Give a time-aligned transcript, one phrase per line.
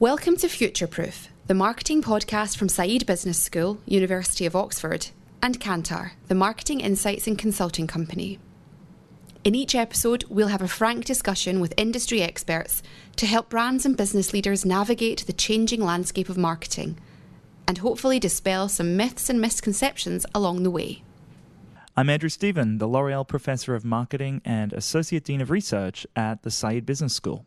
[0.00, 5.06] Welcome to Future Proof, the marketing podcast from Saïd Business School, University of Oxford,
[5.40, 8.40] and Kantar, the marketing insights and consulting company.
[9.44, 12.82] In each episode, we'll have a frank discussion with industry experts
[13.14, 16.98] to help brands and business leaders navigate the changing landscape of marketing
[17.68, 21.04] and hopefully dispel some myths and misconceptions along the way.
[21.96, 26.50] I'm Andrew Stephen, the L'Oreal Professor of Marketing and Associate Dean of Research at the
[26.50, 27.46] Saïd Business School.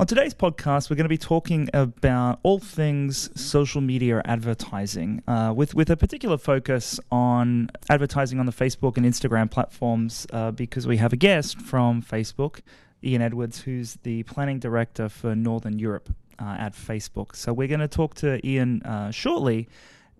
[0.00, 5.52] On today's podcast, we're going to be talking about all things social media advertising, uh,
[5.54, 10.86] with with a particular focus on advertising on the Facebook and Instagram platforms, uh, because
[10.86, 12.60] we have a guest from Facebook,
[13.04, 17.36] Ian Edwards, who's the planning director for Northern Europe uh, at Facebook.
[17.36, 19.68] So we're going to talk to Ian uh, shortly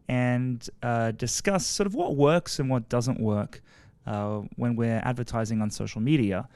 [0.07, 3.63] and uh, discuss sort of what works and what doesn't work
[4.07, 6.47] uh, when we're advertising on social media.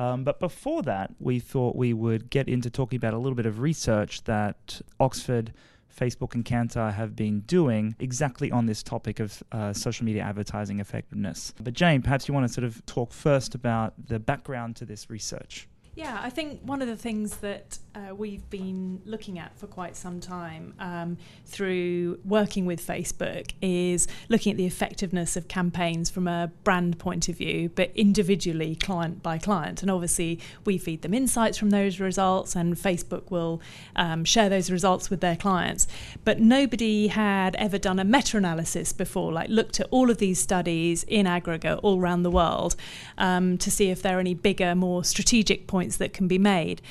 [0.00, 3.44] Um, but before that, we thought we would get into talking about a little bit
[3.44, 5.52] of research that Oxford,
[5.94, 10.80] Facebook, and Kantar have been doing exactly on this topic of uh, social media advertising
[10.80, 11.52] effectiveness.
[11.62, 15.10] But Jane, perhaps you want to sort of talk first about the background to this
[15.10, 15.68] research.
[15.94, 19.96] Yeah, I think one of the things that uh, we've been looking at for quite
[19.96, 26.28] some time um, through working with Facebook is looking at the effectiveness of campaigns from
[26.28, 29.82] a brand point of view, but individually, client by client.
[29.82, 33.60] And obviously, we feed them insights from those results, and Facebook will
[33.96, 35.88] um, share those results with their clients.
[36.24, 40.38] But nobody had ever done a meta analysis before, like looked at all of these
[40.38, 42.76] studies in aggregate all around the world
[43.18, 46.82] um, to see if there are any bigger, more strategic points that can be made.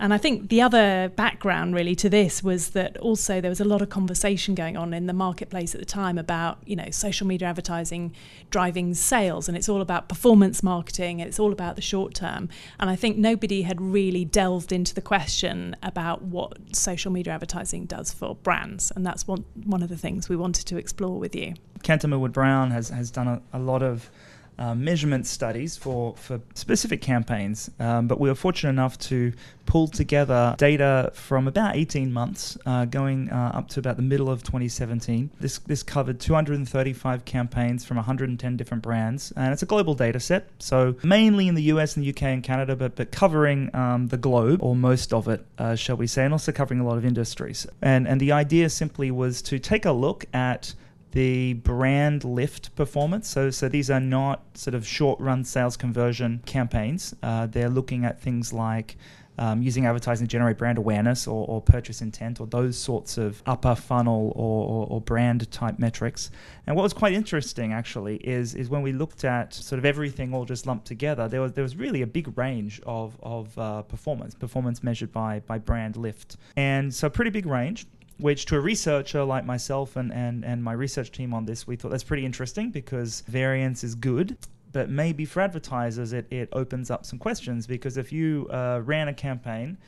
[0.00, 3.64] And I think the other background really to this was that also there was a
[3.64, 7.26] lot of conversation going on in the marketplace at the time about, you know, social
[7.26, 8.14] media advertising
[8.50, 12.48] driving sales and it's all about performance marketing it's all about the short term.
[12.78, 17.86] And I think nobody had really delved into the question about what social media advertising
[17.86, 18.92] does for brands.
[18.94, 21.54] And that's one one of the things we wanted to explore with you.
[21.82, 24.10] Kantar Millward Brown has, has done a, a lot of
[24.58, 29.32] uh, measurement studies for, for specific campaigns, um, but we were fortunate enough to
[29.66, 34.30] pull together data from about 18 months, uh, going uh, up to about the middle
[34.30, 35.30] of 2017.
[35.38, 40.48] This this covered 235 campaigns from 110 different brands, and it's a global data set,
[40.58, 44.16] so mainly in the US and the UK and Canada, but but covering um, the
[44.16, 47.04] globe or most of it, uh, shall we say, and also covering a lot of
[47.04, 47.66] industries.
[47.82, 50.74] And and the idea simply was to take a look at
[51.12, 53.28] the brand lift performance.
[53.28, 57.14] So, so these are not sort of short run sales conversion campaigns.
[57.22, 58.96] Uh, they're looking at things like
[59.38, 63.40] um, using advertising to generate brand awareness or, or, purchase intent or those sorts of
[63.46, 66.30] upper funnel or, or, or, brand type metrics.
[66.66, 70.34] And what was quite interesting actually is is when we looked at sort of everything
[70.34, 73.82] all just lumped together, there was there was really a big range of of uh,
[73.82, 77.86] performance, performance measured by by brand lift, and so pretty big range
[78.18, 81.76] which to a researcher like myself and, and, and my research team on this, we
[81.76, 84.36] thought that's pretty interesting because variance is good.
[84.72, 89.08] But maybe for advertisers, it, it opens up some questions because if you uh, ran
[89.08, 89.78] a campaign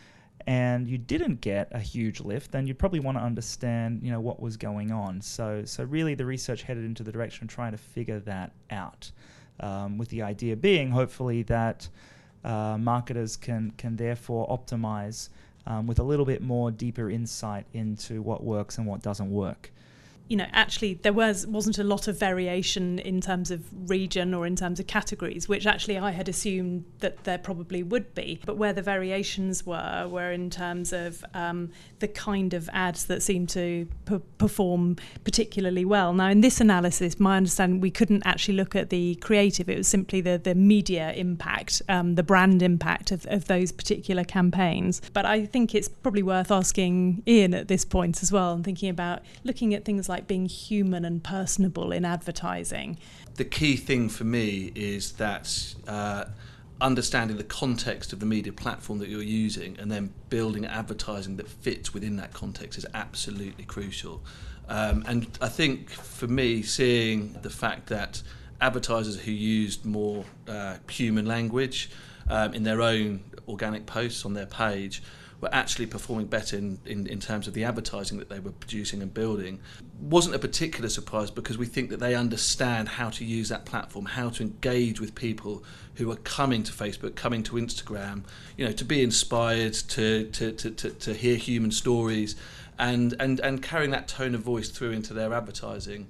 [0.47, 4.21] and you didn't get a huge lift, then you'd probably want to understand, you know,
[4.21, 5.21] what was going on.
[5.21, 9.11] So, so really, the research headed into the direction of trying to figure that out,
[9.61, 11.89] um, with the idea being, hopefully, that
[12.43, 15.29] uh, marketers can can therefore optimize
[15.67, 19.71] um, with a little bit more deeper insight into what works and what doesn't work.
[20.31, 24.47] You know, actually there was wasn't a lot of variation in terms of region or
[24.47, 28.41] in terms of categories, which actually I had assumed that there probably would be.
[28.47, 33.25] But where the variations were were in terms of um, the kind of ads that
[33.25, 36.15] seemed to p- perform particularly well.
[36.15, 39.89] Now, in this analysis, my understanding we couldn't actually look at the creative; it was
[39.89, 45.03] simply the the media impact, um, the brand impact of, of those particular campaigns.
[45.13, 48.91] But I think it's probably worth asking Ian at this point as well, and thinking
[48.91, 52.99] about looking at things like like being human and personable in advertising.
[53.37, 56.27] The key thing for me is that uh,
[56.79, 61.49] understanding the context of the media platform that you're using and then building advertising that
[61.49, 64.23] fits within that context is absolutely crucial.
[64.69, 68.23] Um, and I think for me, seeing the fact that
[68.61, 71.91] advertisers who used more uh, human language
[72.29, 75.03] um, in their own organic posts on their page
[75.41, 79.01] were actually performing better in, in, in terms of the advertising that they were producing
[79.01, 79.61] and building
[79.99, 84.05] wasn't a particular surprise because we think that they understand how to use that platform,
[84.05, 85.63] how to engage with people
[85.95, 88.25] who are coming to Facebook, coming to Instagram,
[88.57, 92.37] you know, to be inspired, to to, to, to, to hear human stories
[92.79, 96.09] and, and, and carrying that tone of voice through into their advertising.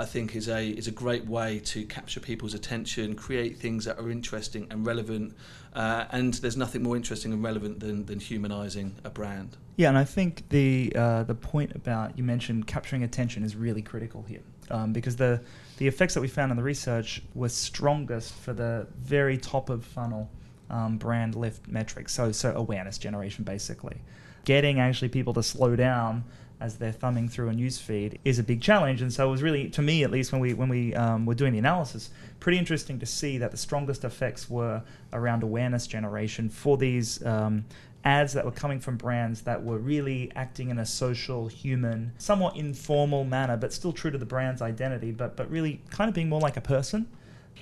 [0.00, 3.98] I think is a is a great way to capture people's attention, create things that
[3.98, 5.36] are interesting and relevant,
[5.74, 9.58] uh, and there's nothing more interesting and relevant than, than humanising a brand.
[9.76, 13.82] Yeah, and I think the uh, the point about you mentioned capturing attention is really
[13.82, 15.42] critical here, um, because the
[15.76, 19.84] the effects that we found in the research were strongest for the very top of
[19.84, 20.30] funnel
[20.70, 22.14] um, brand lift metrics.
[22.14, 24.00] So so awareness generation basically,
[24.46, 26.24] getting actually people to slow down
[26.60, 29.02] as they're thumbing through a news feed is a big challenge.
[29.02, 31.34] And so it was really, to me at least, when we when we um, were
[31.34, 36.48] doing the analysis, pretty interesting to see that the strongest effects were around awareness generation
[36.48, 37.24] for these.
[37.24, 37.64] Um,
[38.02, 42.56] ads that were coming from brands that were really acting in a social, human, somewhat
[42.56, 46.28] informal manner, but still true to the brand's identity, but but really kind of being
[46.28, 47.06] more like a person.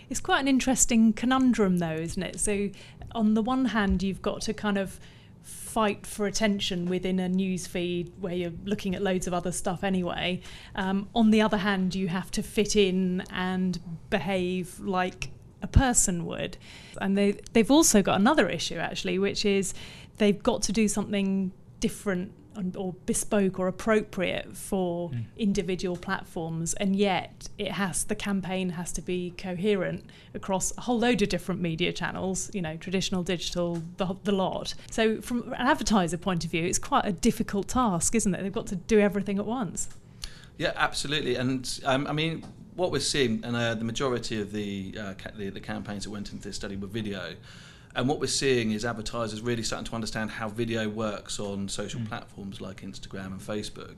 [0.08, 2.40] It's quite an interesting conundrum, though, isn't it?
[2.40, 2.70] So,
[3.12, 5.00] on the one hand, you've got to kind of
[5.68, 9.84] fight for attention within a news feed where you're looking at loads of other stuff
[9.84, 10.40] anyway.
[10.74, 13.78] Um, on the other hand, you have to fit in and
[14.10, 15.30] behave like
[15.62, 16.56] a person would.
[17.00, 19.74] And they, they've also got another issue, actually, which is
[20.16, 22.32] they've got to do something different
[22.76, 25.24] or bespoke or appropriate for mm.
[25.36, 30.98] individual platforms and yet it has the campaign has to be coherent across a whole
[30.98, 34.74] load of different media channels you know traditional digital the, the lot.
[34.90, 38.42] So from an advertiser point of view it's quite a difficult task isn't it?
[38.42, 39.88] They've got to do everything at once.
[40.56, 42.44] Yeah absolutely and um, i mean
[42.74, 46.10] what we're seeing and uh, the majority of the, uh, ca- the the campaigns that
[46.10, 47.34] went into this study were video
[47.98, 51.98] and what we're seeing is advertisers really starting to understand how video works on social
[51.98, 52.08] mm.
[52.08, 53.96] platforms like Instagram and Facebook.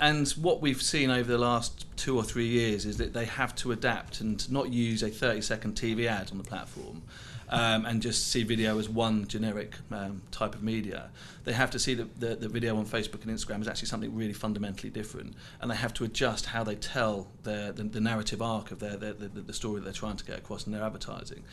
[0.00, 3.54] And what we've seen over the last two or three years is that they have
[3.56, 7.02] to adapt and not use a 30 second TV ad on the platform.
[7.50, 11.10] Um, and just see video as one generic um, type of media.
[11.44, 14.16] They have to see that the, the, video on Facebook and Instagram is actually something
[14.16, 18.40] really fundamentally different, and they have to adjust how they tell their, the, the narrative
[18.40, 20.82] arc of their, their the, the story that they're trying to get across in their
[20.82, 21.44] advertising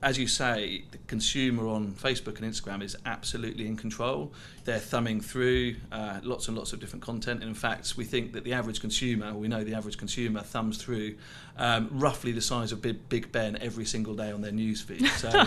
[0.00, 4.32] as you say, the consumer on Facebook and Instagram is absolutely in control.
[4.64, 7.40] They're thumbing through uh, lots and lots of different content.
[7.40, 10.78] And in fact, we think that the average consumer, we know the average consumer thumbs
[10.78, 11.16] through
[11.56, 15.06] um, roughly the size of Big, Big Ben every single day on their newsfeed.
[15.18, 15.46] So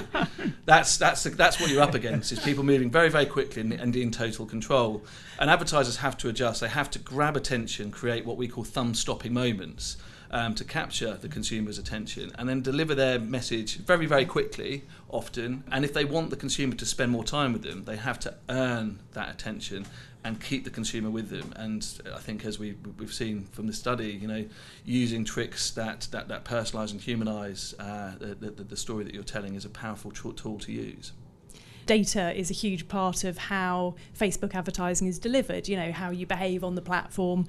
[0.65, 3.95] that's that's that's what you're up against: is people moving very very quickly and, and
[3.95, 5.01] in total control.
[5.39, 6.59] And advertisers have to adjust.
[6.59, 9.95] They have to grab attention, create what we call thumb stopping moments
[10.31, 15.63] um, to capture the consumer's attention and then deliver their message very, very quickly, often.
[15.71, 18.33] And if they want the consumer to spend more time with them, they have to
[18.49, 19.85] earn that attention
[20.23, 21.51] and keep the consumer with them.
[21.55, 24.45] And I think, as we, we've seen from the study, you know,
[24.85, 29.23] using tricks that, that, that personalise and humanise uh, the, the, the story that you're
[29.23, 31.11] telling is a powerful tool to use
[31.91, 35.67] data is a huge part of how Facebook advertising is delivered.
[35.67, 37.47] You know, how you behave on the platform,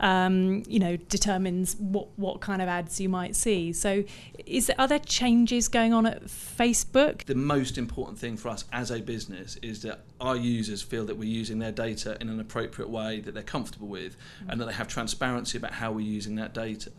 [0.00, 3.72] um, you know, determines what, what kind of ads you might see.
[3.72, 4.02] So,
[4.46, 7.24] is are there changes going on at Facebook?
[7.26, 11.16] The most important thing for us as a business is that our users feel that
[11.16, 14.50] we're using their data in an appropriate way that they're comfortable with, mm-hmm.
[14.50, 16.90] and that they have transparency about how we're using that data.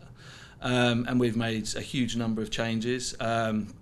[0.62, 3.14] Um, and we've made a huge number of changes.
[3.20, 3.74] Um,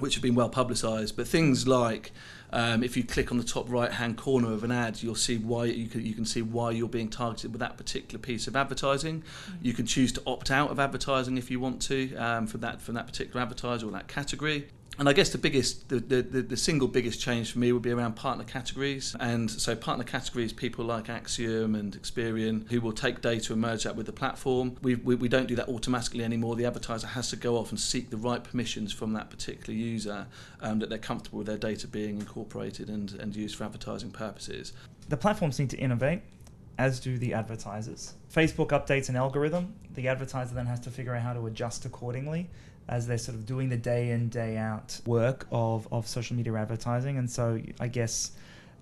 [0.00, 2.12] which have been well publicised, but things like
[2.52, 5.38] um, if you click on the top right hand corner of an ad, you'll see
[5.38, 8.56] why you can you can see why you're being targeted with that particular piece of
[8.56, 9.22] advertising.
[9.22, 9.56] Mm-hmm.
[9.62, 12.80] You can choose to opt out of advertising if you want to um, from that
[12.80, 14.68] from that particular advertiser or that category.
[15.00, 17.90] And I guess the biggest, the, the, the, single biggest change for me would be
[17.90, 19.16] around partner categories.
[19.18, 23.84] And so partner categories, people like Acxiom and Experian, who will take data and merge
[23.84, 24.76] that with the platform.
[24.82, 26.54] We, we, we don't do that automatically anymore.
[26.54, 30.26] The advertiser has to go off and seek the right permissions from that particular user
[30.60, 34.74] um, that they're comfortable with their data being incorporated and, and used for advertising purposes.
[35.08, 36.20] The platforms need to innovate
[36.76, 38.12] as do the advertisers.
[38.30, 42.50] Facebook updates an algorithm, the advertiser then has to figure out how to adjust accordingly
[42.90, 46.52] as they're sort of doing the day in, day out work of, of social media
[46.54, 47.16] advertising.
[47.16, 48.32] And so I guess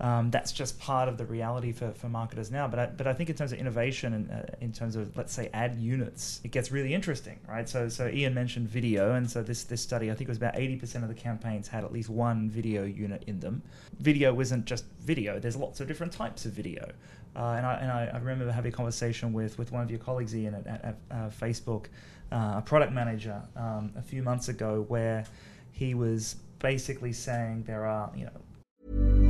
[0.00, 2.66] um, that's just part of the reality for, for marketers now.
[2.68, 5.32] But I, but I think in terms of innovation and uh, in terms of let's
[5.32, 7.68] say ad units, it gets really interesting, right?
[7.68, 10.56] So so Ian mentioned video, and so this this study I think it was about
[10.56, 13.60] eighty percent of the campaigns had at least one video unit in them.
[13.98, 15.40] Video isn't just video.
[15.40, 16.92] There's lots of different types of video.
[17.36, 20.00] Uh, and I, and I, I, remember having a conversation with, with one of your
[20.00, 21.84] colleagues, Ian, at, at, at uh, Facebook,
[22.32, 25.24] uh, a product manager, um, a few months ago, where
[25.72, 29.28] he was basically saying there are, you know.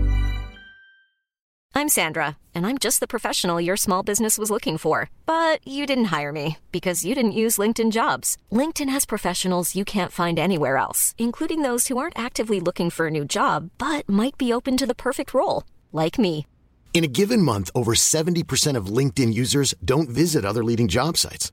[1.74, 5.10] I'm Sandra, and I'm just the professional your small business was looking for.
[5.26, 8.36] But you didn't hire me because you didn't use LinkedIn jobs.
[8.50, 13.06] LinkedIn has professionals you can't find anywhere else, including those who aren't actively looking for
[13.06, 15.62] a new job, but might be open to the perfect role,
[15.92, 16.46] like me.
[16.94, 21.52] In a given month, over 70% of LinkedIn users don't visit other leading job sites.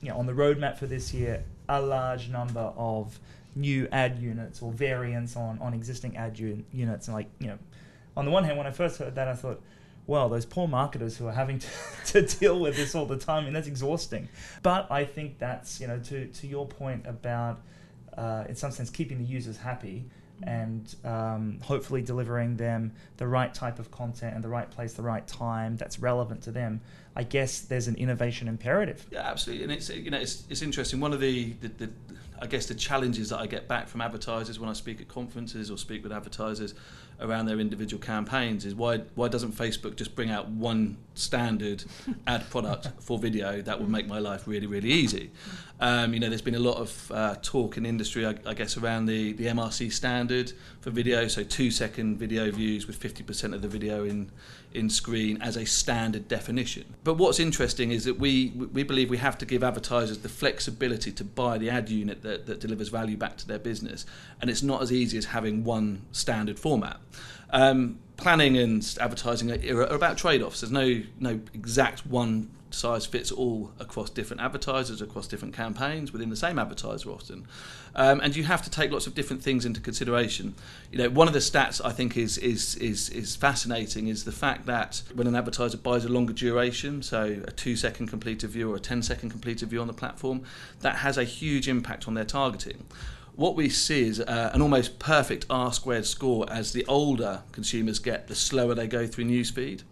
[0.00, 3.18] You know, on the roadmap for this year, a large number of
[3.54, 7.08] new ad units or variants on, on existing ad un- units.
[7.08, 7.58] And like, you know,
[8.16, 9.62] on the one hand, when I first heard that, I thought,
[10.06, 11.58] well, those poor marketers who are having
[12.06, 14.28] to, to deal with this all the time, I mean, that's exhausting.
[14.62, 17.60] But I think that's, you know, to, to your point about,
[18.16, 20.04] uh, in some sense, keeping the users happy
[20.42, 25.02] and um, hopefully delivering them the right type of content and the right place, the
[25.02, 26.80] right time that's relevant to them.
[27.14, 29.06] I guess there's an innovation imperative.
[29.10, 31.00] Yeah, absolutely, and it's you know it's, it's interesting.
[31.00, 31.90] One of the, the, the
[32.40, 35.70] I guess the challenges that I get back from advertisers when I speak at conferences
[35.70, 36.74] or speak with advertisers
[37.20, 41.84] around their individual campaigns is why why doesn't Facebook just bring out one standard
[42.26, 45.30] ad product for video that would make my life really really easy?
[45.78, 48.78] Um, you know, there's been a lot of uh, talk in industry, I, I, guess,
[48.78, 53.60] around the the MRC standard for video, so two second video views with 50% of
[53.60, 54.30] the video in
[54.72, 56.84] in screen as a standard definition.
[57.04, 61.12] But what's interesting is that we we believe we have to give advertisers the flexibility
[61.12, 64.06] to buy the ad unit that, that delivers value back to their business,
[64.40, 67.00] and it's not as easy as having one standard format.
[67.50, 70.60] Um, planning and advertising are, are about trade-offs.
[70.60, 76.30] There's no no exact one size fits all across different advertisers, across different campaigns within
[76.30, 77.46] the same advertiser often.
[77.94, 80.54] Um, and you have to take lots of different things into consideration.
[80.92, 84.32] You know, one of the stats I think is, is, is, is fascinating is the
[84.32, 88.70] fact that when an advertiser buys a longer duration, so a two second completed view
[88.70, 90.42] or a 10 second completed view on the platform,
[90.80, 92.84] that has a huge impact on their targeting
[93.36, 97.98] what we see is uh, an almost perfect R squared score as the older consumers
[97.98, 99.82] get, the slower they go through newsfeed.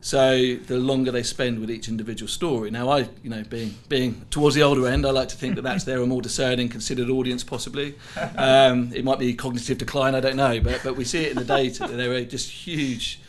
[0.00, 2.72] So the longer they spend with each individual story.
[2.72, 5.62] Now, I, you know, being being towards the older end, I like to think that
[5.62, 7.94] that's their more discerning, considered audience, possibly.
[8.36, 11.36] Um, it might be cognitive decline, I don't know, but but we see it in
[11.36, 13.20] the data that there are just huge.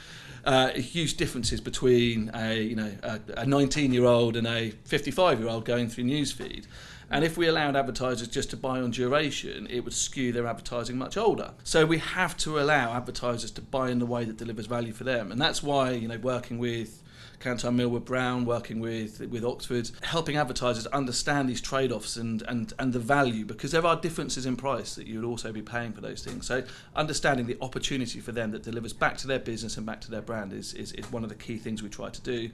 [0.45, 2.91] Uh, huge differences between a you know
[3.37, 6.65] a 19 year old and a 55 year old going through newsfeed.
[7.10, 10.98] And if we allowed advertisers just to buy on duration, it would skew their advertising
[10.98, 11.51] much older.
[11.63, 15.03] So we have to allow advertisers to buy in the way that delivers value for
[15.03, 15.31] them.
[15.31, 17.03] And that's why, you know, working with
[17.43, 22.93] Kantar Millward Brown, working with with Oxford, helping advertisers understand these trade-offs and, and, and
[22.93, 26.00] the value because there are differences in price that you would also be paying for
[26.00, 26.48] those things.
[26.48, 26.63] So
[26.95, 30.22] understanding the opportunity for them that delivers back to their business and back to their
[30.22, 32.50] brand is, is, is one of the key things we try to do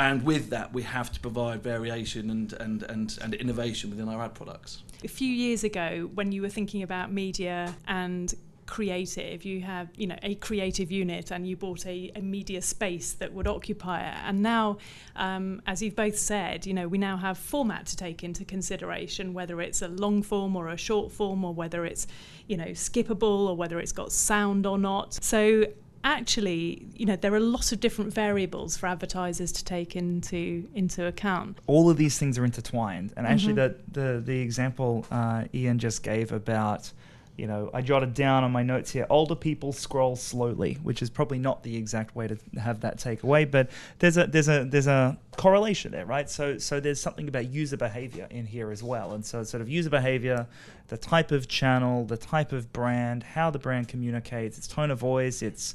[0.00, 4.22] and with that we have to provide variation and, and, and, and innovation within our
[4.22, 4.82] ad products.
[5.04, 8.34] A few years ago when you were thinking about media and
[8.70, 9.44] creative.
[9.44, 13.32] You have, you know, a creative unit, and you bought a, a media space that
[13.32, 14.14] would occupy it.
[14.24, 14.78] And now,
[15.16, 19.34] um, as you've both said, you know, we now have format to take into consideration,
[19.34, 22.06] whether it's a long form or a short form, or whether it's,
[22.46, 25.18] you know, skippable, or whether it's got sound or not.
[25.22, 25.64] So
[26.04, 30.68] actually, you know, there are a lot of different variables for advertisers to take into
[30.74, 31.58] into account.
[31.66, 33.90] All of these things are intertwined, and actually, mm-hmm.
[33.92, 36.92] the the the example uh, Ian just gave about
[37.40, 41.08] you know, I jotted down on my notes here older people scroll slowly, which is
[41.08, 44.86] probably not the exact way to have that takeaway, but there's a there's a there's
[44.86, 46.28] a correlation there, right?
[46.28, 49.12] So so there's something about user behavior in here as well.
[49.14, 50.46] And so sort of user behavior,
[50.88, 54.98] the type of channel, the type of brand, how the brand communicates, its tone of
[54.98, 55.74] voice, its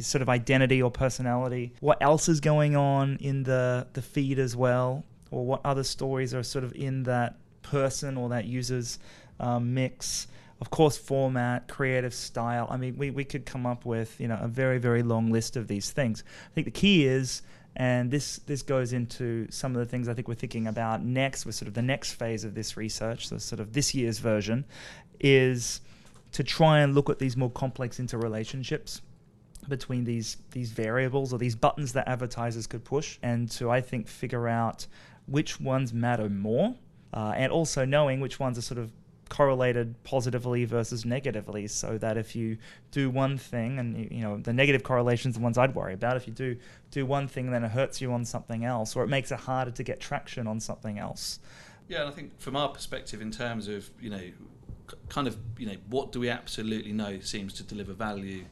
[0.00, 4.54] sort of identity or personality, what else is going on in the the feed as
[4.54, 8.98] well, or what other stories are sort of in that person or that user's
[9.40, 10.26] um, mix
[10.60, 12.66] of course, format, creative style.
[12.70, 15.56] I mean, we, we could come up with you know a very very long list
[15.56, 16.24] of these things.
[16.50, 17.42] I think the key is,
[17.76, 21.46] and this this goes into some of the things I think we're thinking about next,
[21.46, 24.64] with sort of the next phase of this research, so sort of this year's version,
[25.20, 25.80] is
[26.32, 29.00] to try and look at these more complex interrelationships
[29.68, 34.08] between these these variables or these buttons that advertisers could push, and to I think
[34.08, 34.86] figure out
[35.26, 36.74] which ones matter more,
[37.12, 38.90] uh, and also knowing which ones are sort of
[39.28, 42.58] correlated positively versus negatively so that if you
[42.90, 46.16] do one thing and you know the negative correlations the ones I'd worry about.
[46.16, 46.56] If you do
[46.90, 49.70] do one thing then it hurts you on something else or it makes it harder
[49.70, 51.38] to get traction on something else.
[51.88, 54.30] Yeah and I think from our perspective in terms of you know
[55.08, 58.44] kind of you know what do we absolutely know seems to deliver value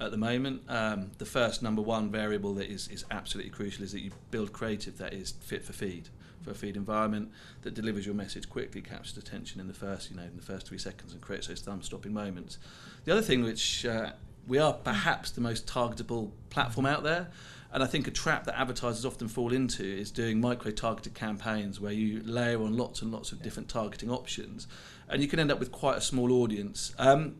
[0.00, 0.62] at the moment.
[0.68, 4.52] Um, the first number one variable that is, is absolutely crucial is that you build
[4.52, 6.08] creative that is fit for feed
[6.42, 7.30] for a feed environment
[7.62, 10.66] that delivers your message quickly, captures attention in the first, you know, in the first
[10.66, 12.58] three seconds, and creates those thumb-stopping moments.
[13.04, 14.12] The other thing, which uh,
[14.46, 17.28] we are perhaps the most targetable platform out there,
[17.70, 21.92] and I think a trap that advertisers often fall into is doing micro-targeted campaigns where
[21.92, 24.66] you layer on lots and lots of different targeting options,
[25.08, 26.94] and you can end up with quite a small audience.
[26.98, 27.36] Um,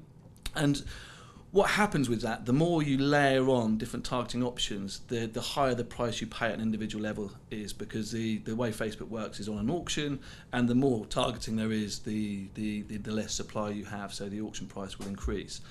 [0.54, 0.82] and
[1.50, 5.74] what happens with that, the more you layer on different targeting options, the, the higher
[5.74, 9.40] the price you pay at an individual level is because the, the way Facebook works
[9.40, 10.20] is on an auction,
[10.52, 14.28] and the more targeting there is, the, the, the, the less supply you have, so
[14.28, 15.62] the auction price will increase.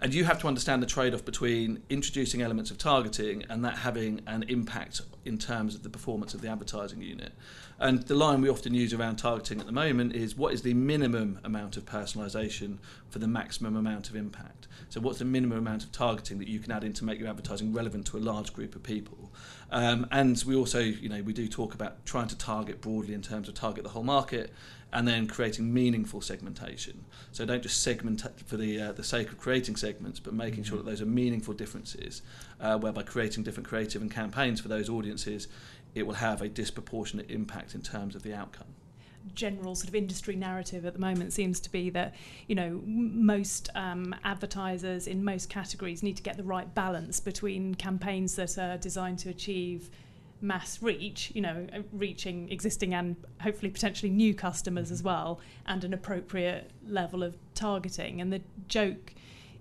[0.00, 3.78] And you have to understand the trade off between introducing elements of targeting and that
[3.78, 7.32] having an impact in terms of the performance of the advertising unit.
[7.78, 10.72] And the line we often use around targeting at the moment is what is the
[10.72, 12.78] minimum amount of personalisation
[13.10, 14.66] for the maximum amount of impact?
[14.88, 17.28] So, what's the minimum amount of targeting that you can add in to make your
[17.28, 19.30] advertising relevant to a large group of people?
[19.70, 23.22] Um, and we also, you know, we do talk about trying to target broadly in
[23.22, 24.52] terms of target the whole market
[24.92, 27.04] and then creating meaningful segmentation.
[27.32, 30.68] So don't just segment for the uh, the sake of creating segments, but making mm-hmm.
[30.70, 32.22] sure that those are meaningful differences,
[32.60, 35.48] uh, whereby creating different creative and campaigns for those audiences,
[35.94, 38.68] it will have a disproportionate impact in terms of the outcome
[39.34, 42.14] general sort of industry narrative at the moment seems to be that
[42.46, 47.74] you know most um, advertisers in most categories need to get the right balance between
[47.74, 49.90] campaigns that are designed to achieve
[50.40, 55.84] mass reach, you know, uh, reaching existing and hopefully potentially new customers as well, and
[55.84, 58.20] an appropriate level of targeting.
[58.20, 59.14] And the joke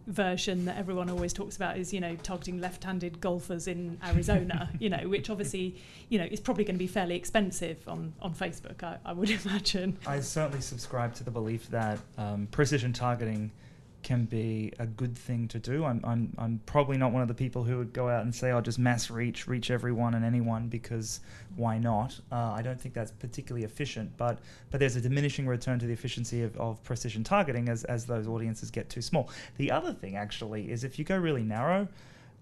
[0.08, 4.90] version that everyone always talks about is, you know, targeting left-handed golfers in Arizona, you
[4.90, 5.76] know, which obviously,
[6.10, 9.30] you know, is probably going to be fairly expensive on, on Facebook, I, I would
[9.46, 9.98] imagine.
[10.06, 13.52] I certainly subscribe to the belief that um, precision targeting–
[14.06, 15.84] can be a good thing to do.
[15.84, 18.52] I'm, I'm, I'm probably not one of the people who would go out and say,
[18.52, 21.22] I'll just mass reach, reach everyone and anyone because
[21.56, 22.18] why not?
[22.32, 24.38] Uh, I don't think that's particularly efficient, but,
[24.70, 28.28] but there's a diminishing return to the efficiency of, of precision targeting as, as those
[28.28, 29.28] audiences get too small.
[29.58, 31.88] The other thing, actually, is if you go really narrow,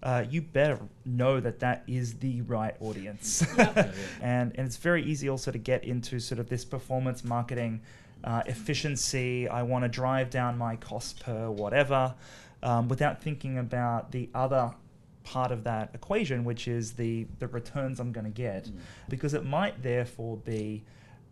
[0.02, 3.42] uh, you better know that that is the right audience.
[3.58, 7.80] and, and it's very easy also to get into sort of this performance marketing
[8.24, 12.14] uh, efficiency, I want to drive down my cost per whatever,
[12.62, 14.74] um, without thinking about the other
[15.22, 18.64] part of that equation, which is the, the returns I'm going to get.
[18.64, 18.78] Mm.
[19.08, 20.84] Because it might therefore be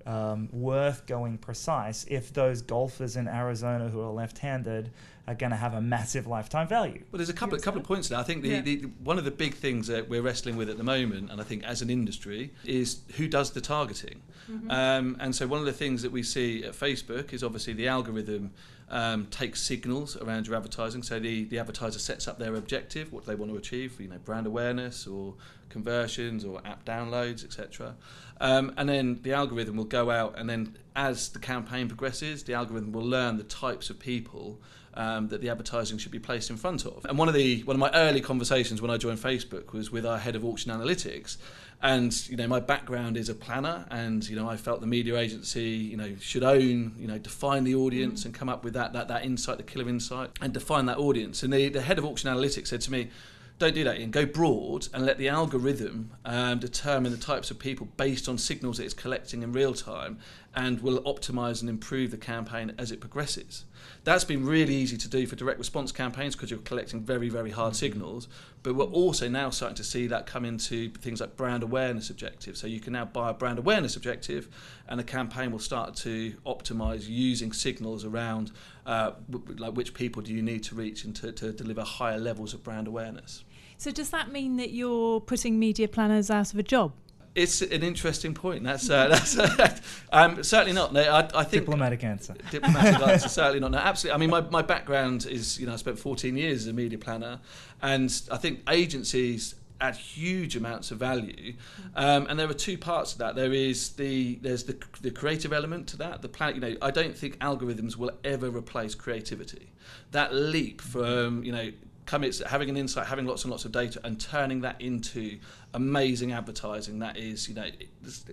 [0.07, 4.91] um, worth going precise if those golfers in Arizona who are left-handed
[5.29, 7.03] are going to have a massive lifetime value.
[7.11, 8.19] Well, there's a couple, a couple of points there.
[8.19, 8.61] I think the, yeah.
[8.61, 11.45] the, one of the big things that we're wrestling with at the moment, and I
[11.45, 14.21] think as an industry, is who does the targeting.
[14.51, 14.71] Mm-hmm.
[14.71, 17.87] Um, and so one of the things that we see at Facebook is obviously the
[17.87, 18.51] algorithm
[18.93, 21.03] um, takes signals around your advertising.
[21.03, 24.19] So the, the advertiser sets up their objective, what they want to achieve, you know,
[24.19, 25.35] brand awareness or
[25.71, 27.97] conversions or app downloads, etc.
[28.41, 32.55] Um, and then the algorithm will go out, and then as the campaign progresses, the
[32.55, 34.61] algorithm will learn the types of people
[34.95, 37.07] um, that the advertising should be placed in front of.
[37.07, 40.05] And one of the one of my early conversations when I joined Facebook was with
[40.05, 41.39] our head of auction analytics.
[41.83, 45.17] And you know, my background is a planner, and you know, I felt the media
[45.17, 48.27] agency, you know, should own, you know, define the audience mm.
[48.27, 51.43] and come up with that that that insight, the killer insight, and define that audience.
[51.43, 53.11] And the, the head of auction analytics said to me,
[53.59, 54.11] don't do that Ian.
[54.11, 58.79] Go broad and let the algorithm um, determine the types of people based on signals
[58.79, 60.19] that it's collecting in real time
[60.55, 63.65] and will optimize and improve the campaign as it progresses.
[64.05, 67.51] That's been really easy to do for direct response campaigns because you're collecting very, very
[67.51, 67.79] hard mm-hmm.
[67.79, 68.29] signals.
[68.63, 72.61] But we're also now starting to see that come into things like brand awareness objectives.
[72.61, 74.49] So you can now buy a brand awareness objective,
[74.89, 78.53] and the campaign will start to optimize using signals around
[78.85, 79.13] uh,
[79.57, 82.63] like which people do you need to reach and to, to deliver higher levels of
[82.63, 83.45] brand awareness.
[83.79, 86.93] So does that mean that you're putting media planners out of a job?
[87.35, 88.63] It's an interesting point.
[88.63, 89.79] That's uh, that's uh,
[90.13, 90.93] um, certainly not.
[90.93, 92.35] No, I, I think diplomatic answer.
[92.51, 93.71] Diplomatic answer, certainly not.
[93.71, 94.15] No, absolutely.
[94.15, 96.99] I mean, my, my background is you know I spent 14 years as a media
[96.99, 97.41] planner,
[97.81, 101.55] and I think agencies add huge amounts of value.
[101.97, 103.35] Um, and there are two parts to that.
[103.35, 106.23] There is the there's the, the creative element to that.
[106.23, 109.73] The plan, you know, I don't think algorithms will ever replace creativity.
[110.13, 111.73] That leap from you know
[112.07, 115.39] coming, having an insight, having lots and lots of data, and turning that into
[115.75, 117.67] amazing advertising that is, you know,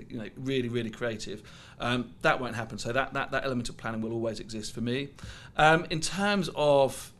[0.09, 1.43] you know, really, really creative.
[1.79, 2.77] Um, that won't happen.
[2.77, 5.09] So that, that that element of planning will always exist for me.
[5.57, 7.13] Um, in terms of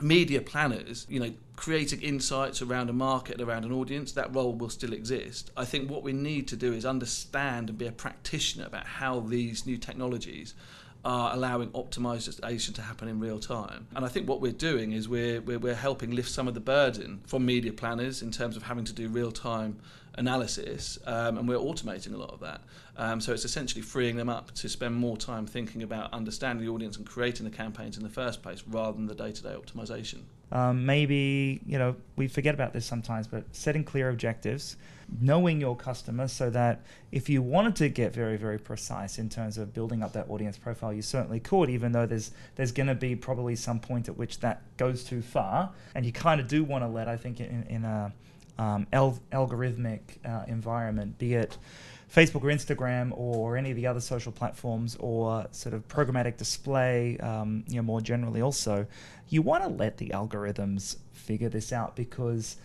[0.00, 4.70] media planners, you know, creating insights around a market, around an audience, that role will
[4.70, 5.50] still exist.
[5.56, 9.20] I think what we need to do is understand and be a practitioner about how
[9.20, 10.54] these new technologies
[11.04, 13.86] are allowing optimization to happen in real time.
[13.96, 16.60] And I think what we're doing is we're, we're, we're helping lift some of the
[16.60, 19.78] burden from media planners in terms of having to do real time
[20.18, 22.60] analysis, um, and we're automating a lot of that.
[22.96, 26.70] Um, so it's essentially freeing them up to spend more time thinking about understanding the
[26.70, 29.54] audience and creating the campaigns in the first place rather than the day to day
[29.56, 30.20] optimization.
[30.52, 34.76] Um, maybe, you know, we forget about this sometimes, but setting clear objectives
[35.20, 39.58] knowing your customer so that if you wanted to get very very precise in terms
[39.58, 42.94] of building up that audience profile you certainly could even though there's there's going to
[42.94, 45.70] be probably some point at which that goes too far.
[45.94, 48.12] And you kind of do want to let i think in, in a
[48.58, 51.56] um, al- algorithmic uh, environment be it
[52.14, 57.16] Facebook or Instagram or any of the other social platforms or sort of programmatic display,
[57.18, 58.86] um, you know, more generally also,
[59.30, 62.56] you want to let the algorithms figure this out because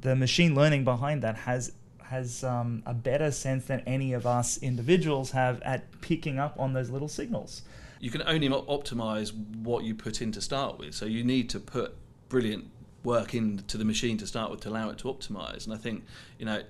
[0.00, 1.72] the machine learning behind that has
[2.08, 6.72] has um, a better sense than any of us individuals have at picking up on
[6.72, 7.62] those little signals.
[8.00, 10.94] You can only optimize what you put in to start with.
[10.94, 11.96] So you need to put
[12.28, 12.70] brilliant
[13.04, 15.64] work into the machine to start with to allow it to optimize.
[15.64, 16.04] And I think,
[16.38, 16.62] you know,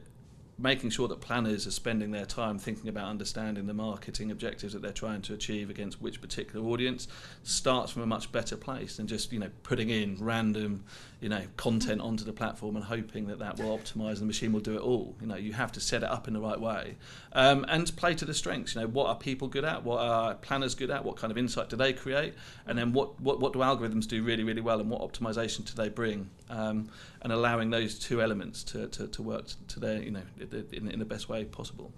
[0.59, 4.83] making sure that planners are spending their time thinking about understanding the marketing objectives that
[4.83, 7.07] they're trying to achieve against which particular audience
[7.45, 10.85] starts from a much better place than just you know putting in random
[11.21, 14.53] you know content onto the platform and hoping that that will optimize and the machine
[14.53, 15.17] will do it all.
[15.21, 16.97] You know you have to set it up in the right way.
[17.33, 18.75] Um, and play to the strengths.
[18.75, 19.85] You know what are people good at?
[19.85, 21.05] What are planners good at?
[21.05, 22.35] What kind of insight do they create?
[22.67, 25.73] And then what what, what do algorithms do really really well and what optimization do
[25.75, 26.31] they bring?
[26.51, 26.89] Um,
[27.23, 30.23] and allowing those two elements to, to, to work to their you know
[30.73, 31.93] in, in the best way possible.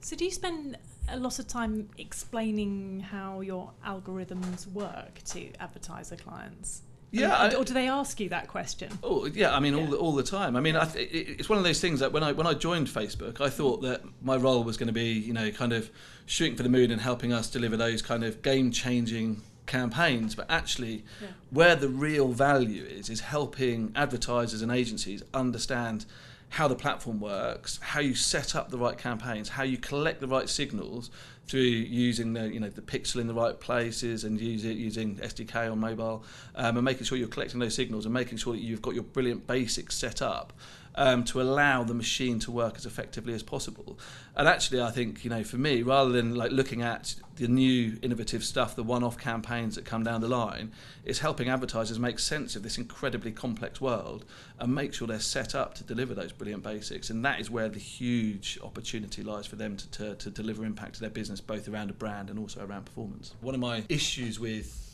[0.00, 0.76] So, do you spend
[1.08, 6.82] a lot of time explaining how your algorithms work to advertiser clients?
[7.12, 8.98] Yeah, I, or do they ask you that question?
[9.02, 9.54] Oh, yeah.
[9.54, 9.80] I mean, yeah.
[9.80, 10.56] all the, all the time.
[10.56, 12.88] I mean, I th- it's one of those things that when I when I joined
[12.88, 15.90] Facebook, I thought that my role was going to be, you know, kind of
[16.24, 20.46] shooting for the moon and helping us deliver those kind of game changing campaigns, but
[20.50, 21.28] actually, yeah.
[21.50, 26.04] where the real value is is helping advertisers and agencies understand
[26.52, 30.26] how the platform works, how you set up the right campaigns, how you collect the
[30.26, 31.10] right signals
[31.48, 35.16] through using the you know the pixel in the right places and use it using
[35.16, 38.60] SDK on mobile, um, and making sure you're collecting those signals and making sure that
[38.60, 40.52] you've got your brilliant basics set up
[40.94, 43.98] um, to allow the machine to work as effectively as possible.
[44.36, 47.98] And actually, I think you know, for me, rather than like looking at the new
[48.02, 50.72] innovative stuff, the one-off campaigns that come down the line,
[51.04, 54.24] it's helping advertisers make sense of this incredibly complex world
[54.58, 57.10] and make sure they're set up to deliver those brilliant basics.
[57.10, 60.94] And that is where the huge opportunity lies for them to, to, to deliver impact
[60.94, 63.34] to their business, both around a brand and also around performance.
[63.40, 64.91] One of my issues with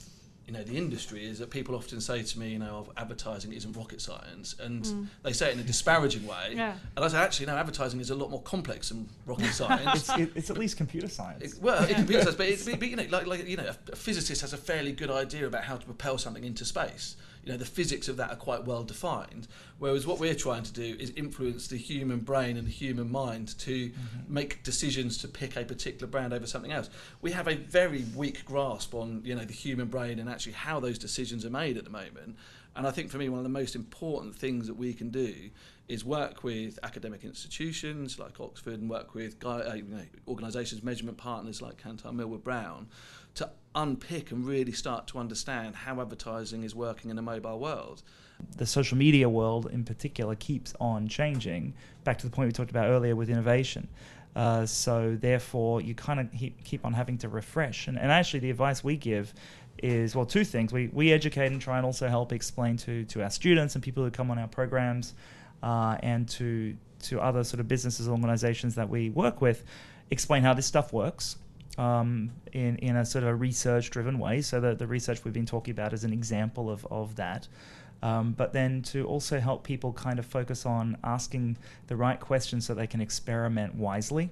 [0.49, 3.53] you know the industry is that people often say to me, you know, oh, advertising
[3.53, 5.07] isn't rocket science, and mm.
[5.23, 6.55] they say it in a disparaging way.
[6.55, 6.75] Yeah.
[6.97, 10.09] And I say, actually, no, advertising is a lot more complex than rocket science.
[10.09, 11.53] it's, it, it's, at least computer science.
[11.53, 11.97] It, well, yeah.
[11.97, 14.93] computer science, but, but, you know, like, like you know, a physicist has a fairly
[14.93, 17.17] good idea about how to propel something into space
[17.49, 19.49] you know the physics of that are quite well defined.
[19.79, 23.59] Whereas what we're trying to do is influence the human brain and the human mind
[23.61, 24.35] to mm-hmm.
[24.35, 26.91] make decisions to pick a particular brand over something else.
[27.23, 30.79] We have a very weak grasp on you know the human brain and actually how
[30.79, 32.37] those decisions are made at the moment.
[32.77, 35.35] And I think for me, one of the most important things that we can do
[35.89, 41.19] is work with academic institutions like Oxford and work with uh, you know, organisations, measurement
[41.19, 42.87] partners like Kantar Millward Brown
[43.35, 48.05] to unpick and really start to understand how advertising is working in a mobile world.
[48.59, 51.75] The social media world in particular keeps on changing,
[52.05, 53.89] back to the point we talked about earlier with innovation.
[54.37, 56.29] Uh, so therefore, you kind of
[56.63, 57.89] keep on having to refresh.
[57.89, 59.35] And, and actually, the advice we give
[59.83, 60.73] is well, two things.
[60.73, 64.05] We, we educate and try and also help explain to, to our students and people
[64.05, 65.15] who come on our programs
[65.63, 69.65] uh, and to to other sort of businesses and organizations that we work with,
[70.11, 71.37] explain how this stuff works
[71.77, 74.41] um, in in a sort of research driven way.
[74.41, 77.49] So that the research we've been talking about is an example of of that.
[78.01, 82.67] Um, but then to also help people kind of focus on asking the right questions
[82.67, 84.31] so they can experiment wisely.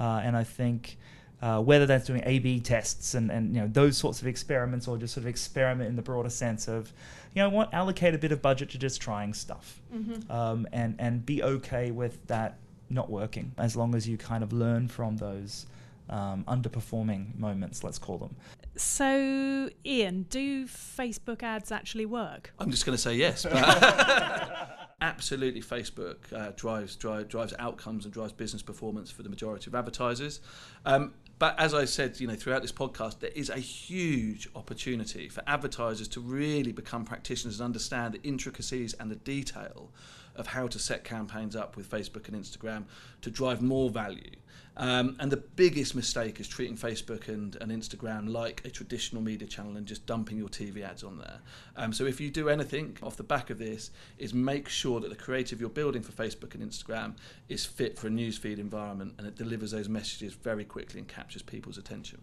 [0.00, 0.96] Uh, and I think
[1.44, 4.96] uh, whether that's doing A/B tests and, and you know those sorts of experiments, or
[4.96, 6.90] just sort of experiment in the broader sense of,
[7.34, 10.32] you know, what allocate a bit of budget to just trying stuff, mm-hmm.
[10.32, 12.56] um, and and be okay with that
[12.88, 15.66] not working as long as you kind of learn from those
[16.08, 18.34] um, underperforming moments, let's call them.
[18.76, 22.54] So, Ian, do Facebook ads actually work?
[22.58, 23.44] I'm just going to say yes.
[25.04, 29.74] absolutely, Facebook uh, drives drive, drives outcomes and drives business performance for the majority of
[29.74, 30.40] advertisers.
[30.86, 35.28] Um, but as I said, you know, throughout this podcast, there is a huge opportunity
[35.28, 39.90] for advertisers to really become practitioners and understand the intricacies and the detail
[40.36, 42.84] of how to set campaigns up with Facebook and Instagram
[43.22, 44.36] to drive more value.
[44.76, 49.46] Um, and the biggest mistake is treating Facebook and, and Instagram like a traditional media
[49.46, 51.38] channel and just dumping your TV ads on there.
[51.76, 55.10] Um, so if you do anything off the back of this, is make sure that
[55.10, 57.14] the creative you're building for Facebook and Instagram
[57.48, 61.42] is fit for a newsfeed environment and it delivers those messages very quickly and captures
[61.42, 62.20] people's attention.